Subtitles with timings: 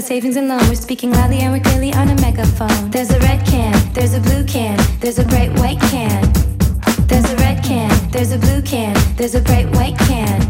[0.00, 0.60] the savings and loan.
[0.68, 2.90] We're speaking loudly and we're clearly on a megaphone.
[2.90, 6.22] There's a red can, there's a blue can, there's a bright white can.
[7.06, 10.40] There's a red can, there's a blue can, there's a bright white can.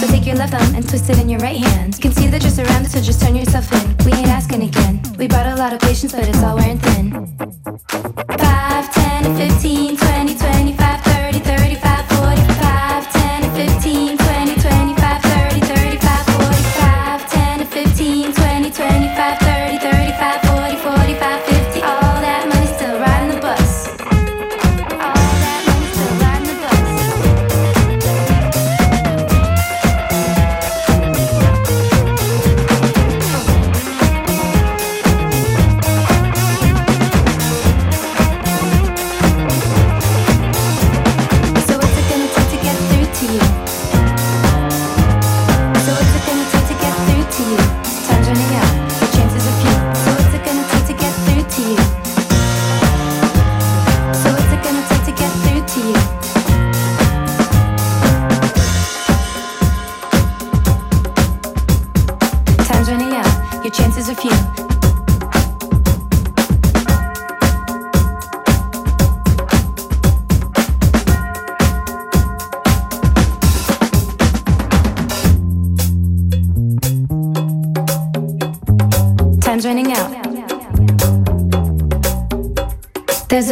[0.00, 1.94] So take your left thumb and twist it in your right hand.
[1.94, 3.96] You can see that you're surrounded, so just turn yourself in.
[4.04, 5.00] We ain't asking again.
[5.16, 6.51] We brought a lot of patience, but it's all.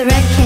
[0.05, 0.40] resurrection.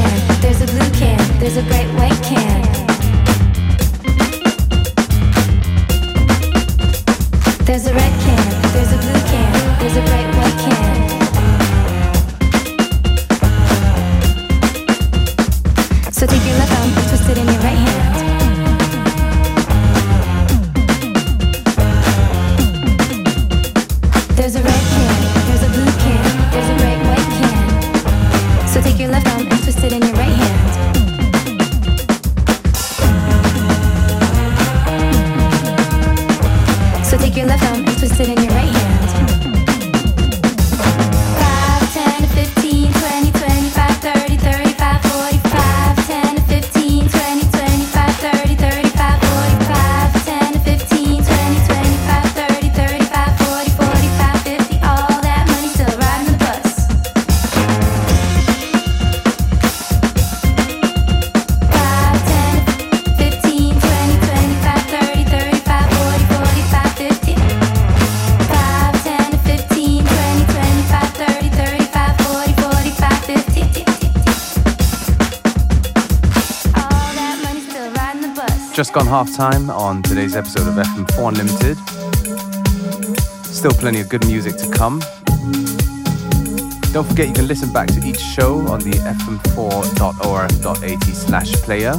[78.94, 81.76] gone half time on today's episode of FM4 Unlimited.
[83.44, 85.00] Still plenty of good music to come.
[86.92, 91.94] Don't forget you can listen back to each show on the fm4.orf.at slash player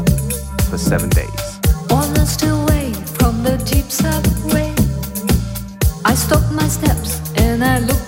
[0.70, 1.60] for seven days.
[1.90, 4.74] One last away from the deep subway.
[6.06, 8.05] I stopped my steps and I looked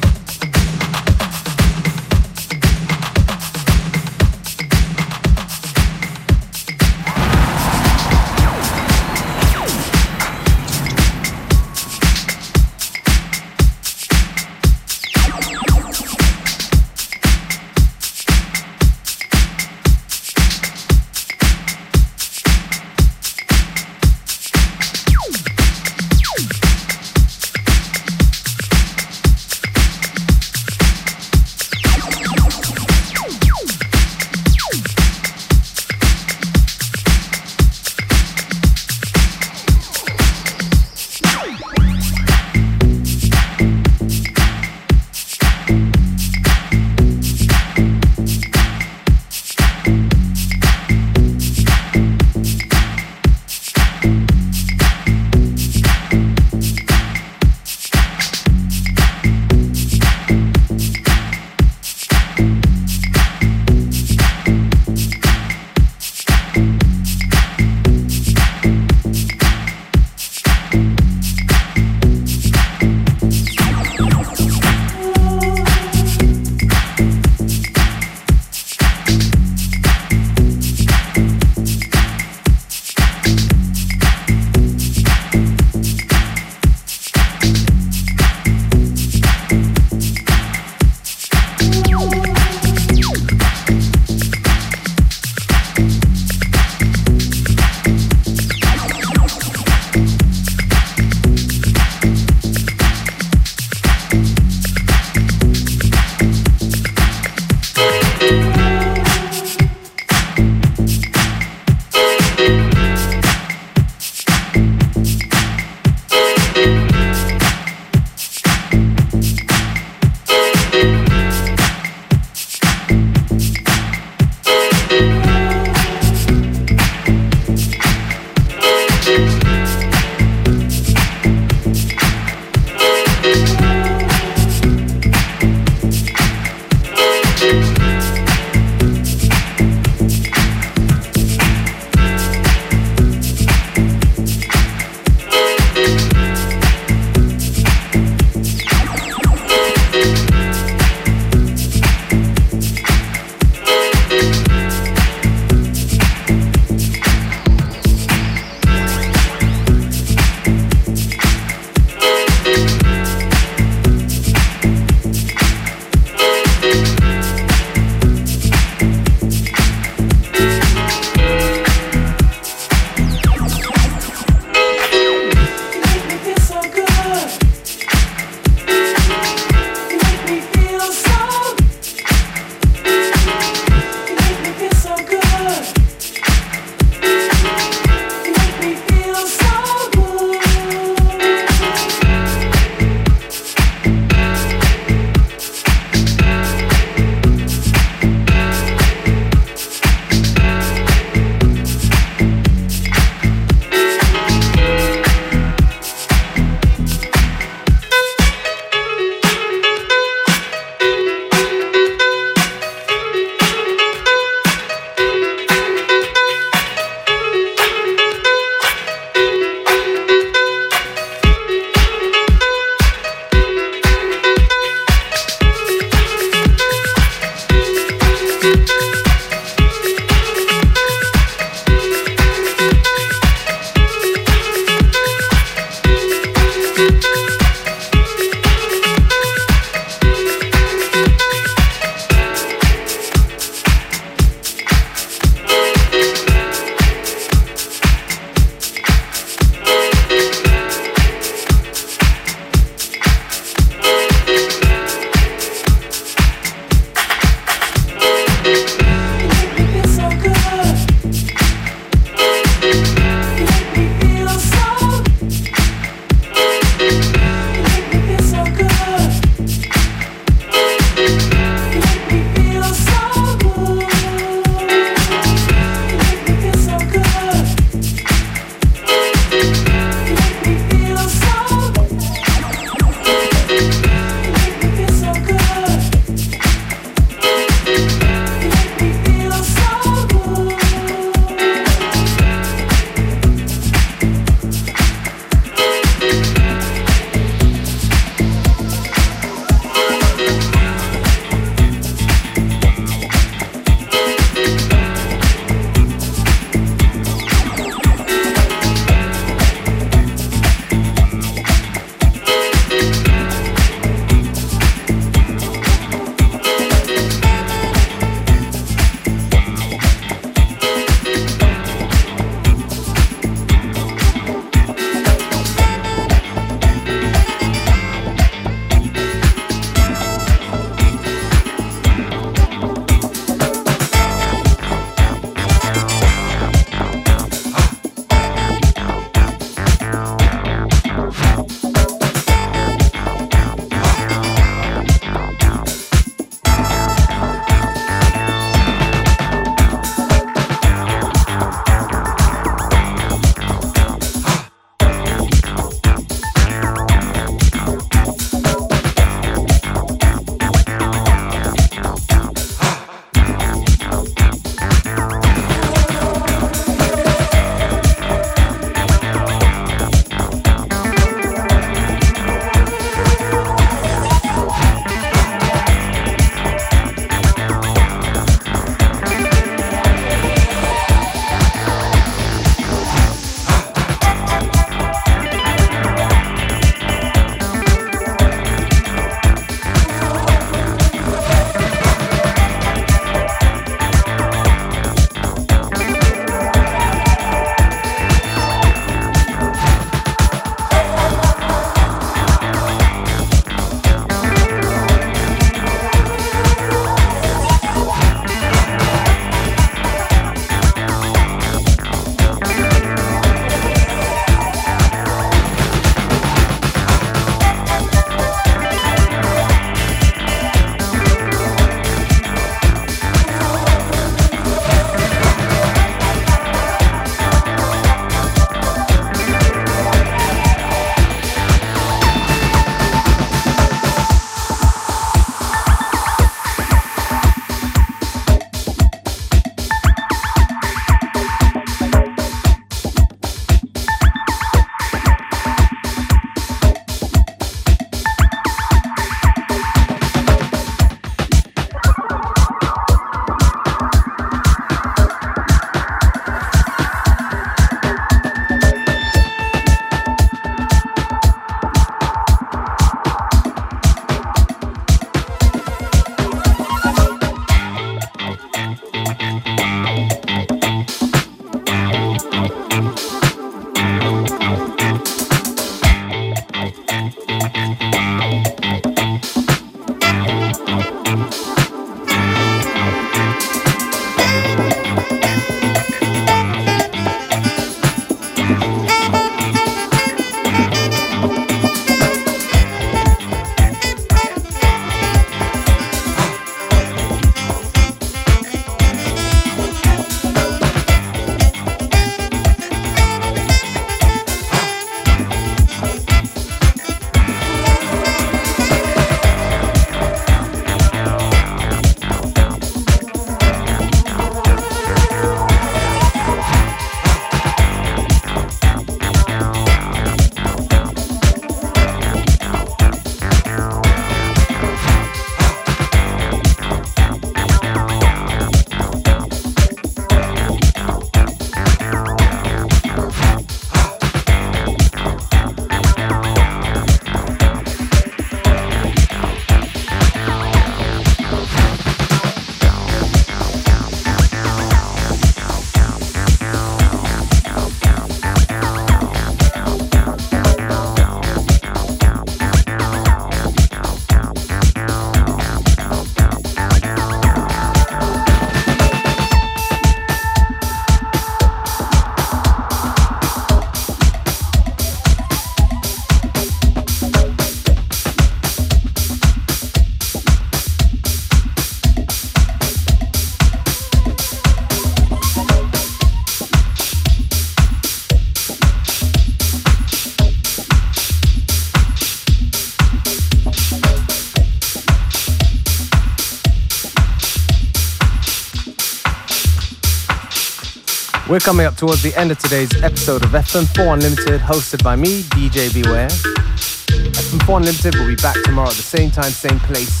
[591.34, 595.22] We're coming up towards the end of today's episode of FM4 Unlimited, hosted by me,
[595.22, 596.06] DJ Beware.
[596.06, 600.00] FM4 Unlimited will be back tomorrow at the same time, same place.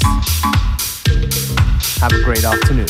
[1.98, 2.86] Have a great afternoon.